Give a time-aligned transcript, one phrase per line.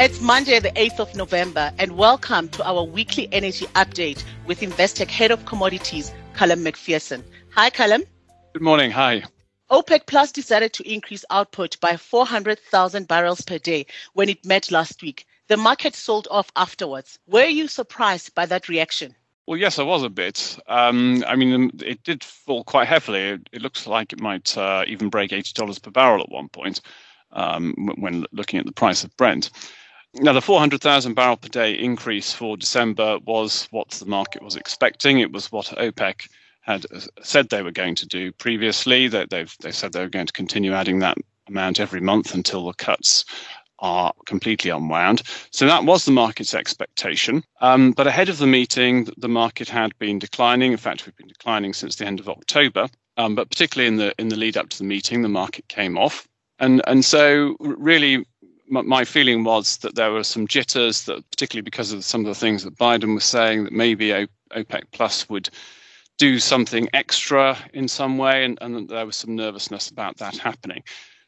[0.00, 5.08] It's Monday, the 8th of November, and welcome to our weekly energy update with Investec
[5.08, 7.22] Head of Commodities, Callum McPherson.
[7.50, 8.02] Hi, Callum.
[8.54, 8.90] Good morning.
[8.90, 9.22] Hi.
[9.70, 15.02] OPEC Plus decided to increase output by 400,000 barrels per day when it met last
[15.02, 15.26] week.
[15.48, 17.18] The market sold off afterwards.
[17.26, 19.14] Were you surprised by that reaction?
[19.46, 20.58] Well, yes, I was a bit.
[20.68, 23.20] Um, I mean, it did fall quite heavily.
[23.20, 26.80] It, it looks like it might uh, even break $80 per barrel at one point
[27.32, 29.50] um, when looking at the price of Brent.
[30.14, 35.20] Now, the 400,000 barrel per day increase for December was what the market was expecting.
[35.20, 36.28] It was what OPEC
[36.60, 36.84] had
[37.22, 39.08] said they were going to do previously.
[39.08, 41.16] That they've they said they were going to continue adding that
[41.48, 43.24] amount every month until the cuts
[43.78, 45.22] are completely unwound.
[45.50, 47.42] So that was the market's expectation.
[47.60, 50.72] Um, but ahead of the meeting, the market had been declining.
[50.72, 52.86] In fact, we've been declining since the end of October.
[53.16, 55.96] Um, but particularly in the in the lead up to the meeting, the market came
[55.96, 58.26] off, and and so really
[58.72, 62.34] my feeling was that there were some jitters that particularly because of some of the
[62.34, 64.08] things that Biden was saying that maybe
[64.54, 65.50] OPEC plus would
[66.18, 70.82] do something extra in some way and, and there was some nervousness about that happening.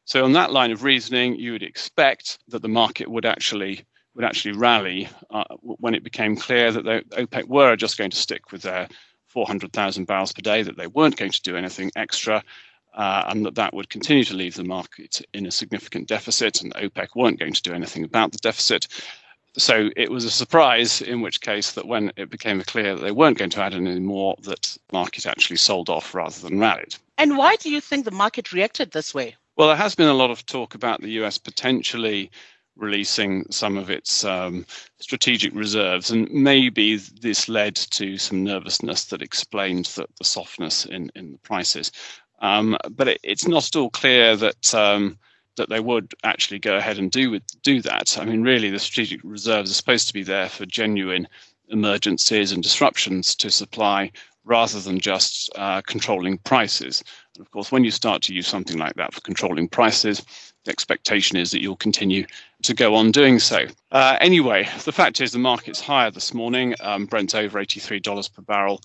[0.06, 4.24] So on that line of reasoning, you would expect that the market would actually would
[4.24, 8.62] actually rally uh, when it became clear that OPEC were just going to stick with
[8.62, 8.86] their
[9.26, 12.40] 400,000 barrels per day, that they weren't going to do anything extra,
[12.94, 16.74] uh, and that that would continue to leave the market in a significant deficit, and
[16.74, 18.86] OPEC weren't going to do anything about the deficit.
[19.56, 23.12] So it was a surprise, in which case that when it became clear that they
[23.12, 26.96] weren't going to add any more, that the market actually sold off rather than rallied.
[27.18, 29.36] And why do you think the market reacted this way?
[29.56, 32.32] Well, there has been a lot of talk about the US potentially
[32.76, 34.66] releasing some of its um,
[34.98, 41.10] strategic reserves, and maybe this led to some nervousness that explained the, the softness in,
[41.14, 41.92] in the prices.
[42.40, 45.18] Um, but it, it's not at all clear that um,
[45.56, 48.18] that they would actually go ahead and do with, do that.
[48.18, 51.28] I mean, really, the strategic reserves are supposed to be there for genuine
[51.68, 54.10] emergencies and disruptions to supply,
[54.44, 57.02] rather than just uh, controlling prices.
[57.36, 60.24] And of course, when you start to use something like that for controlling prices,
[60.64, 62.26] the expectation is that you'll continue
[62.62, 63.66] to go on doing so.
[63.92, 66.74] Uh, anyway, the fact is the market's higher this morning.
[66.80, 68.80] Um, Brent's over $83 per barrel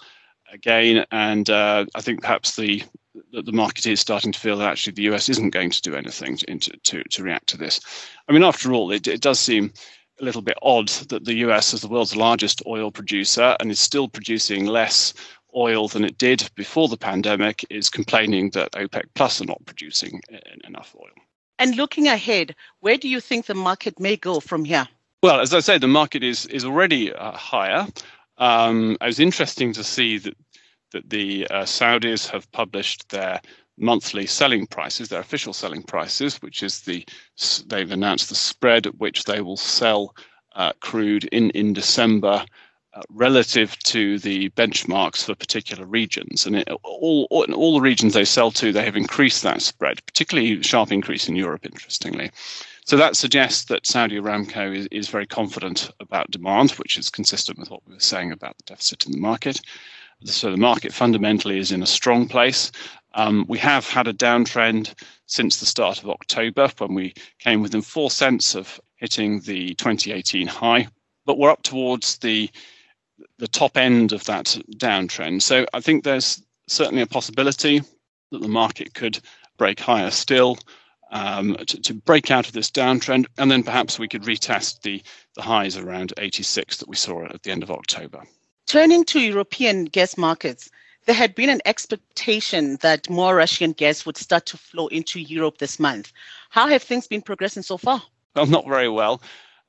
[0.51, 2.83] again, and uh, I think perhaps the
[3.31, 5.95] that the market is starting to feel that actually the US isn't going to do
[5.95, 7.79] anything to, to, to react to this.
[8.27, 9.73] I mean, after all, it, it does seem
[10.19, 13.79] a little bit odd that the US, as the world's largest oil producer and is
[13.79, 15.13] still producing less
[15.55, 20.21] oil than it did before the pandemic, is complaining that OPEC Plus are not producing
[20.67, 21.09] enough oil.
[21.57, 24.87] And looking ahead, where do you think the market may go from here?
[25.21, 27.85] Well, as I say, the market is is already uh, higher.
[28.37, 30.35] Um, it was interesting to see that
[30.91, 33.41] that the uh, Saudis have published their
[33.77, 37.05] monthly selling prices, their official selling prices, which is the
[37.67, 40.15] they've announced the spread at which they will sell
[40.55, 42.45] uh, crude in in December.
[42.91, 48.15] Uh, relative to the benchmarks for particular regions, and it, all, all all the regions
[48.15, 51.63] they sell to, they have increased that spread, particularly sharp increase in Europe.
[51.67, 52.31] Interestingly,
[52.85, 57.59] so that suggests that Saudi Aramco is, is very confident about demand, which is consistent
[57.59, 59.61] with what we were saying about the deficit in the market.
[60.25, 62.71] So the market fundamentally is in a strong place.
[63.13, 64.93] Um, we have had a downtrend
[65.27, 70.47] since the start of October when we came within four cents of hitting the 2018
[70.47, 70.87] high,
[71.25, 72.49] but we're up towards the
[73.37, 75.41] the top end of that downtrend.
[75.41, 77.81] So I think there's certainly a possibility
[78.31, 79.19] that the market could
[79.57, 80.57] break higher still
[81.11, 85.01] um, to, to, break out of this downtrend, and then perhaps we could retest the
[85.35, 88.23] the highs around 86 that we saw at the end of October.
[88.69, 90.69] Turning to European gas markets,
[91.07, 95.57] there had been an expectation that more Russian gas would start to flow into Europe
[95.57, 96.13] this month.
[96.51, 98.03] How have things been progressing so far?
[98.35, 99.23] Well, not very well.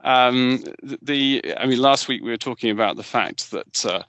[0.04, 0.62] Um,
[1.00, 4.02] the, I mean, last week we were talking about the fact that uh,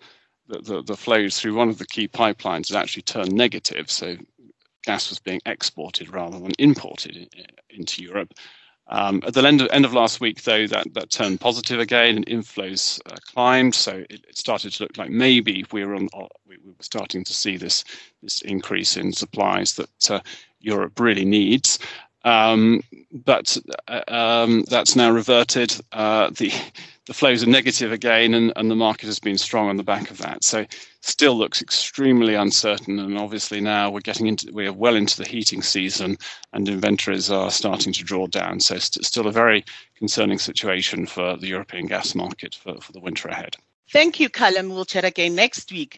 [0.49, 3.89] the, the, the flows through one of the key pipelines had actually turned negative.
[3.89, 4.17] So
[4.83, 7.33] gas was being exported rather than imported
[7.69, 8.33] into Europe.
[8.91, 12.17] Um, at the end of, end of last week, though, that, that turned positive again
[12.17, 13.73] and inflows uh, climbed.
[13.73, 17.23] So it, it, started to look like maybe we were, on, uh, we were starting
[17.23, 17.85] to see this,
[18.21, 20.19] this increase in supplies that uh,
[20.59, 21.79] Europe really needs.
[22.23, 22.81] Um,
[23.11, 23.57] but
[23.87, 25.79] uh, um, that's now reverted.
[25.91, 26.51] Uh, the
[27.07, 30.11] the flows are negative again, and, and the market has been strong on the back
[30.11, 30.43] of that.
[30.43, 30.65] So
[31.01, 32.99] still looks extremely uncertain.
[32.99, 36.17] And obviously now we're getting into we're well into the heating season,
[36.53, 38.59] and inventories are starting to draw down.
[38.59, 39.65] So st- still a very
[39.95, 43.55] concerning situation for the European gas market for, for the winter ahead.
[43.91, 44.69] Thank you, Callum.
[44.69, 45.97] We'll chat again next week.